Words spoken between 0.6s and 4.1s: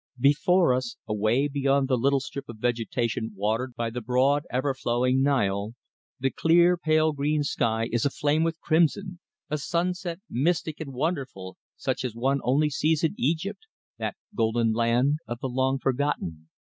us, away beyond the little strip of vegetation watered by the